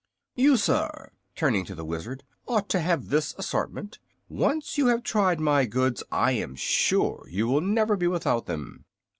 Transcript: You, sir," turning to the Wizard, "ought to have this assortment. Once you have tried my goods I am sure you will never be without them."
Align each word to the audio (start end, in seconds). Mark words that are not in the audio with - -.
You, 0.33 0.57
sir," 0.57 1.11
turning 1.35 1.63
to 1.65 1.75
the 1.75 1.85
Wizard, 1.85 2.23
"ought 2.47 2.69
to 2.69 2.79
have 2.81 3.09
this 3.09 3.35
assortment. 3.37 3.99
Once 4.29 4.75
you 4.75 4.87
have 4.87 5.03
tried 5.03 5.39
my 5.39 5.65
goods 5.67 6.01
I 6.11 6.31
am 6.31 6.55
sure 6.55 7.27
you 7.29 7.45
will 7.45 7.61
never 7.61 7.95
be 7.95 8.07
without 8.07 8.47
them." 8.47 8.85